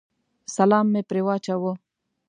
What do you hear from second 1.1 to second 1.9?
واچاوه.